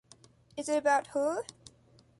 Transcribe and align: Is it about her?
Is 0.57 0.67
it 0.67 0.77
about 0.79 1.05
her? 1.13 1.43